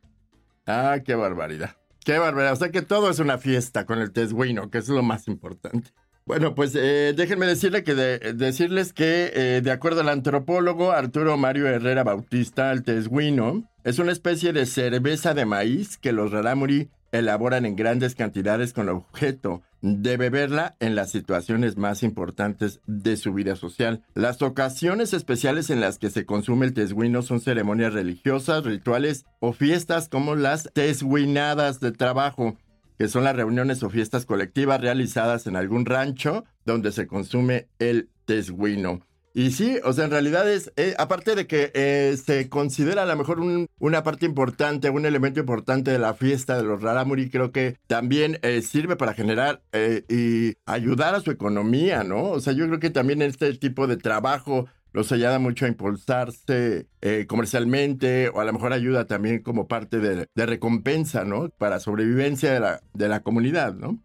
Ah, 0.66 1.00
qué 1.04 1.16
barbaridad. 1.16 1.76
Qué 2.04 2.18
barbaridad. 2.18 2.54
O 2.54 2.56
sea 2.56 2.70
que 2.70 2.82
todo 2.82 3.10
es 3.10 3.20
una 3.20 3.38
fiesta 3.38 3.86
con 3.86 4.00
el 4.00 4.12
tesguino, 4.12 4.70
que 4.70 4.80
es 4.80 4.90
lo 4.90 5.04
más 5.04 5.28
importante. 5.28 5.92
Bueno, 6.30 6.54
pues 6.54 6.76
eh, 6.76 7.16
déjenme 7.18 7.48
decirle 7.48 7.84
que 7.84 7.96
decirles 7.96 8.94
que, 8.94 9.32
eh, 9.34 9.62
de 9.64 9.72
acuerdo 9.72 10.02
al 10.02 10.10
antropólogo 10.10 10.92
Arturo 10.92 11.38
Mario 11.38 11.66
Herrera 11.66 12.04
Bautista, 12.04 12.72
el 12.72 12.84
tesguino 12.84 13.64
es 13.84 13.98
una 13.98 14.12
especie 14.12 14.54
de 14.54 14.68
cerveza 14.68 15.34
de 15.34 15.48
maíz 15.48 15.98
que 15.98 16.12
los 16.12 16.30
rarámuri 16.30 16.92
elaboran 17.12 17.66
en 17.66 17.76
grandes 17.76 18.14
cantidades 18.14 18.74
con 18.74 18.90
objeto 18.90 19.64
de 19.82 20.18
beberla 20.18 20.76
en 20.80 20.94
las 20.94 21.10
situaciones 21.10 21.78
más 21.78 22.04
importantes 22.04 22.80
de 22.86 23.18
su 23.18 23.34
vida 23.34 23.56
social. 23.56 24.04
Las 24.14 24.44
ocasiones 24.44 25.16
especiales 25.16 25.72
en 25.72 25.82
las 25.82 25.98
que 25.98 26.12
se 26.12 26.28
consume 26.28 26.68
el 26.68 26.76
tesguino 26.76 27.24
son 27.24 27.40
ceremonias 27.40 27.94
religiosas, 27.94 28.66
rituales 28.66 29.26
o 29.40 29.52
fiestas 29.52 30.10
como 30.10 30.36
las 30.36 30.70
tesguinadas 30.74 31.80
de 31.80 31.92
trabajo, 31.92 32.56
que 33.00 33.08
son 33.08 33.24
las 33.24 33.36
reuniones 33.36 33.82
o 33.82 33.90
fiestas 33.90 34.26
colectivas 34.26 34.82
realizadas 34.82 35.48
en 35.48 35.56
algún 35.56 35.86
rancho 35.86 36.44
donde 36.66 36.92
se 36.92 37.08
consume 37.08 37.70
el 37.80 38.10
tesguino. 38.26 39.00
Y 39.34 39.52
sí, 39.52 39.78
o 39.86 39.94
sea, 39.94 40.04
en 40.04 40.12
realidad 40.12 40.52
es, 40.52 40.74
eh, 40.76 40.96
aparte 40.98 41.34
de 41.36 41.48
que 41.48 41.72
eh, 41.74 42.18
se 42.22 42.50
considera 42.50 43.04
a 43.04 43.06
lo 43.06 43.16
mejor 43.16 43.40
una 43.80 44.04
parte 44.04 44.26
importante, 44.26 44.90
un 44.90 45.06
elemento 45.06 45.40
importante 45.40 45.92
de 45.92 46.00
la 46.00 46.14
fiesta 46.14 46.58
de 46.58 46.64
los 46.64 46.82
Raramuri, 46.82 47.30
creo 47.30 47.54
que 47.54 47.78
también 47.88 48.38
eh, 48.42 48.62
sirve 48.62 48.98
para 48.98 49.14
generar 49.14 49.62
y 50.10 50.56
ayudar 50.66 51.16
a 51.16 51.22
su 51.22 51.32
economía, 51.32 52.04
¿no? 52.04 52.24
O 52.24 52.42
sea, 52.42 52.52
yo 52.52 52.68
creo 52.68 52.80
que 52.82 52.90
también 52.90 53.22
este 53.22 53.54
tipo 53.54 53.88
de 53.88 53.96
trabajo 53.96 54.68
los 54.94 55.12
ayuda 55.12 55.40
mucho 55.40 55.66
a 55.66 55.70
impulsarse 55.70 56.88
comercialmente 57.28 58.30
o 58.30 58.40
a 58.40 58.46
lo 58.46 58.54
mejor 58.54 58.74
ayuda 58.74 59.08
también 59.08 59.42
como 59.44 59.68
parte 59.68 60.00
de, 60.00 60.28
de 60.34 60.46
recompensa, 60.46 61.24
¿no? 61.26 61.50
Para 61.50 61.80
sobrevivencia 61.80 62.52
de 62.54 62.60
la, 62.60 62.82
de 62.94 63.08
la 63.10 63.22
comunidad, 63.22 63.74
¿no? 63.74 64.00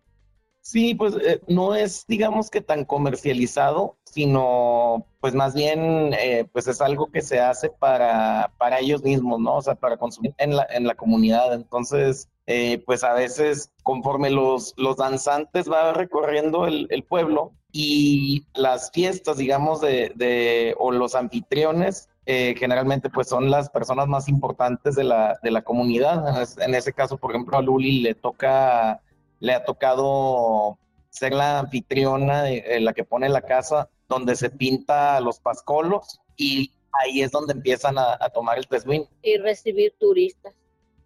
Sí, 0.61 0.95
pues 0.95 1.15
eh, 1.17 1.43
no 1.47 1.75
es, 1.75 2.07
digamos 2.09 2.49
que 2.49 2.63
tan 2.63 2.87
comercializado, 2.87 3.99
sino 4.05 5.07
pues 5.21 5.35
más 5.35 5.55
bien 5.55 6.15
eh, 6.15 6.47
pues 6.53 6.67
es 6.69 6.81
algo 6.81 7.11
que 7.13 7.21
se 7.21 7.39
hace 7.39 7.69
para, 7.69 8.51
para 8.59 8.81
ellos 8.81 9.03
mismos, 9.03 9.41
¿no? 9.41 9.57
O 9.57 9.63
sea, 9.63 9.75
para 9.75 9.99
consumir 9.99 10.35
en 10.39 10.57
la, 10.57 10.67
en 10.71 10.87
la 10.87 10.95
comunidad. 10.95 11.53
Entonces, 11.53 12.31
eh, 12.47 12.83
pues 12.87 13.05
a 13.05 13.13
veces 13.13 13.73
conforme 13.83 14.31
los, 14.31 14.73
los 14.79 14.97
danzantes 14.97 15.69
van 15.69 15.95
recorriendo 15.97 16.67
el 16.67 17.05
pueblo 17.07 17.53
y 17.77 18.47
las 18.55 18.93
fiestas, 18.93 19.37
digamos, 19.37 19.81
de, 19.81 20.13
de 20.15 20.77
o 20.79 20.93
los 20.93 21.15
anfitriones 21.15 22.09
generalmente 22.27 23.11
pues 23.11 23.29
son 23.29 23.51
las 23.51 23.69
personas 23.69 24.07
más 24.09 24.29
importantes 24.29 24.95
de 24.95 25.05
la, 25.05 25.39
de 25.43 25.51
la 25.51 25.61
comunidad. 25.61 26.49
En 26.63 26.75
ese 26.75 26.95
caso, 26.95 27.19
por 27.19 27.33
ejemplo, 27.33 27.59
a 27.59 27.63
Luli 27.63 28.01
le 28.01 28.15
toca 28.15 29.03
le 29.41 29.53
ha 29.53 29.65
tocado 29.65 30.79
ser 31.11 31.33
la 31.33 31.61
anfitriona, 31.61 32.45
de, 32.45 32.81
la 32.81 32.93
que 32.93 33.05
pone 33.05 33.29
la 33.29 33.43
casa 33.43 33.89
donde 34.09 34.37
se 34.37 34.51
pinta 34.51 35.21
los 35.21 35.39
pascolos 35.39 36.21
y 36.37 36.73
ahí 37.03 37.23
es 37.23 37.31
donde 37.31 37.53
empiezan 37.53 37.97
a, 37.99 38.17
tomar 38.33 38.59
el 38.59 38.67
teswin. 38.67 39.07
Y 39.23 39.37
recibir 39.37 39.95
turistas. 39.99 40.55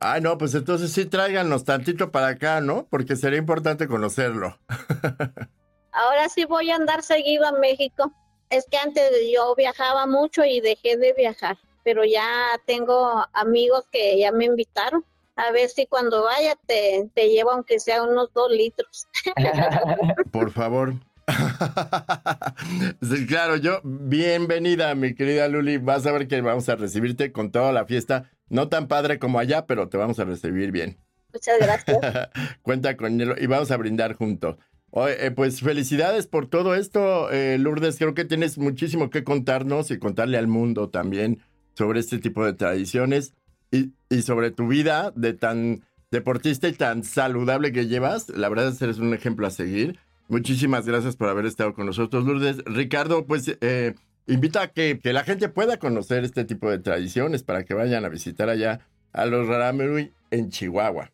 Ah, 0.00 0.20
no, 0.20 0.38
pues 0.38 0.54
entonces 0.54 0.92
sí 0.92 1.06
tráiganos 1.06 1.64
tantito 1.64 2.12
para 2.12 2.28
acá, 2.28 2.60
¿no? 2.60 2.86
Porque 2.88 3.16
sería 3.16 3.38
importante 3.38 3.88
conocerlo. 3.88 4.56
Ahora 5.92 6.28
sí 6.28 6.44
voy 6.44 6.70
a 6.70 6.76
andar 6.76 7.02
seguido 7.02 7.46
a 7.46 7.52
México. 7.52 8.12
Es 8.50 8.66
que 8.70 8.78
antes 8.78 9.10
yo 9.32 9.54
viajaba 9.54 10.06
mucho 10.06 10.44
y 10.44 10.60
dejé 10.60 10.96
de 10.96 11.12
viajar, 11.12 11.58
pero 11.84 12.04
ya 12.04 12.28
tengo 12.66 13.24
amigos 13.32 13.84
que 13.92 14.18
ya 14.18 14.32
me 14.32 14.46
invitaron 14.46 15.04
a 15.38 15.52
ver 15.52 15.68
si 15.68 15.86
cuando 15.86 16.24
vaya 16.24 16.56
te, 16.66 17.08
te 17.14 17.28
llevo 17.28 17.52
aunque 17.52 17.78
sea 17.78 18.02
unos 18.02 18.32
dos 18.34 18.50
litros. 18.50 19.06
Por 20.32 20.50
favor. 20.50 20.94
claro, 23.28 23.56
yo, 23.56 23.80
bienvenida, 23.84 24.94
mi 24.94 25.14
querida 25.14 25.48
Luli. 25.48 25.78
Vas 25.78 26.06
a 26.06 26.12
ver 26.12 26.26
que 26.26 26.40
vamos 26.40 26.68
a 26.68 26.76
recibirte 26.76 27.32
con 27.32 27.52
toda 27.52 27.72
la 27.72 27.84
fiesta. 27.84 28.30
No 28.48 28.68
tan 28.68 28.88
padre 28.88 29.18
como 29.18 29.38
allá, 29.38 29.66
pero 29.66 29.88
te 29.88 29.96
vamos 29.96 30.18
a 30.18 30.24
recibir 30.24 30.72
bien. 30.72 30.98
Muchas 31.32 31.58
gracias. 31.60 31.98
Cuenta 32.62 32.96
con 32.96 33.20
él 33.20 33.34
y 33.38 33.46
vamos 33.46 33.70
a 33.70 33.76
brindar 33.76 34.14
juntos. 34.14 34.56
Eh, 34.92 35.30
pues 35.34 35.60
felicidades 35.60 36.26
por 36.26 36.46
todo 36.46 36.74
esto, 36.74 37.30
eh, 37.30 37.58
Lourdes. 37.58 37.98
Creo 37.98 38.14
que 38.14 38.24
tienes 38.24 38.58
muchísimo 38.58 39.10
que 39.10 39.22
contarnos 39.22 39.90
y 39.90 39.98
contarle 39.98 40.38
al 40.38 40.48
mundo 40.48 40.88
también 40.88 41.40
sobre 41.74 42.00
este 42.00 42.18
tipo 42.18 42.44
de 42.44 42.54
tradiciones 42.54 43.34
y, 43.70 43.92
y, 44.08 44.22
sobre 44.22 44.50
tu 44.50 44.66
vida 44.66 45.12
de 45.14 45.34
tan 45.34 45.84
deportista 46.10 46.68
y 46.68 46.72
tan 46.72 47.04
saludable 47.04 47.72
que 47.72 47.86
llevas. 47.86 48.30
La 48.30 48.48
verdad 48.48 48.68
es 48.68 48.78
que 48.78 48.84
eres 48.84 48.98
un 48.98 49.14
ejemplo 49.14 49.46
a 49.46 49.50
seguir. 49.50 49.98
Muchísimas 50.28 50.86
gracias 50.86 51.16
por 51.16 51.28
haber 51.28 51.46
estado 51.46 51.74
con 51.74 51.86
nosotros, 51.86 52.24
Lourdes. 52.24 52.64
Ricardo, 52.64 53.26
pues 53.26 53.56
eh, 53.60 53.94
invita 54.26 54.62
a 54.62 54.68
que, 54.68 54.98
que, 55.02 55.12
la 55.12 55.24
gente 55.24 55.48
pueda 55.48 55.78
conocer 55.78 56.24
este 56.24 56.44
tipo 56.44 56.70
de 56.70 56.78
tradiciones 56.78 57.42
para 57.42 57.64
que 57.64 57.74
vayan 57.74 58.04
a 58.04 58.08
visitar 58.08 58.48
allá 58.48 58.80
a 59.12 59.26
los 59.26 59.46
Raramuri 59.46 60.12
en 60.30 60.50
Chihuahua. 60.50 61.10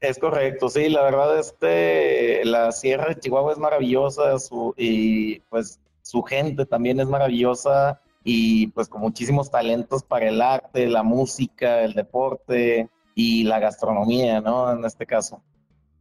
Es 0.00 0.18
correcto, 0.18 0.70
sí, 0.70 0.88
la 0.88 1.02
verdad, 1.02 1.38
este, 1.38 2.42
la 2.46 2.72
Sierra 2.72 3.08
de 3.08 3.20
Chihuahua 3.20 3.52
es 3.52 3.58
maravillosa 3.58 4.38
su, 4.38 4.72
y 4.78 5.40
pues 5.50 5.78
su 6.00 6.22
gente 6.22 6.64
también 6.64 7.00
es 7.00 7.06
maravillosa 7.06 8.00
y 8.24 8.68
pues 8.68 8.88
con 8.88 9.02
muchísimos 9.02 9.50
talentos 9.50 10.02
para 10.02 10.28
el 10.28 10.40
arte, 10.40 10.88
la 10.88 11.02
música, 11.02 11.82
el 11.82 11.92
deporte 11.92 12.88
y 13.14 13.44
la 13.44 13.58
gastronomía, 13.58 14.40
¿no? 14.40 14.72
En 14.72 14.84
este 14.84 15.04
caso. 15.04 15.42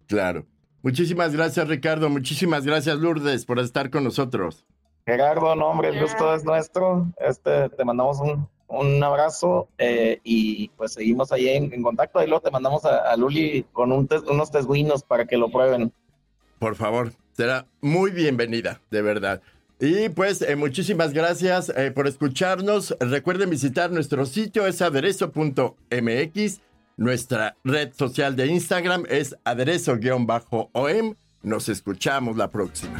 Claro. 0.08 0.46
Muchísimas 0.82 1.36
gracias, 1.36 1.68
Ricardo. 1.68 2.10
Muchísimas 2.10 2.66
gracias, 2.66 2.98
Lourdes, 2.98 3.46
por 3.46 3.60
estar 3.60 3.90
con 3.90 4.06
nosotros. 4.06 4.66
Gerardo, 5.06 5.56
no, 5.56 5.68
hombre, 5.68 5.90
el 5.90 6.00
gusto 6.00 6.34
es 6.34 6.46
nuestro. 6.46 7.08
Este, 7.20 7.70
te 7.70 7.84
mandamos 7.84 8.20
un, 8.22 8.48
un 8.70 9.04
abrazo 9.04 9.68
eh, 9.78 10.20
y 10.24 10.70
pues 10.70 10.94
seguimos 10.94 11.32
ahí 11.32 11.50
en, 11.50 11.82
contacto. 11.82 12.20
Ahí 12.20 12.28
luego 12.28 12.42
te 12.42 12.52
mandamos 12.52 12.86
a, 12.86 13.16
Luli 13.18 13.66
con 13.74 13.92
un 13.92 14.08
unos 14.28 14.52
tesguinos 14.52 15.04
para 15.04 15.26
que 15.26 15.38
lo 15.38 15.50
prueben. 15.50 15.92
Por 16.60 16.76
favor, 16.76 17.12
será 17.34 17.66
muy 17.82 18.12
bienvenida, 18.12 18.80
de 18.92 19.02
verdad. 19.02 19.42
Y 19.80 20.10
pues 20.10 20.42
eh, 20.42 20.56
muchísimas 20.56 21.14
gracias 21.14 21.70
eh, 21.70 21.92
por 21.92 22.06
escucharnos. 22.08 22.96
Recuerden 23.00 23.50
visitar 23.50 23.92
nuestro 23.92 24.26
sitio, 24.26 24.68
es 24.68 24.82
aderezo.mx. 24.82 26.62
Nuestra 26.98 27.56
red 27.64 27.94
social 27.94 28.36
de 28.36 28.48
Instagram 28.48 29.06
es 29.10 29.38
aderezo-om. 29.46 31.16
Nos 31.42 31.70
escuchamos 31.70 32.36
la 32.36 32.50
próxima. 32.50 33.00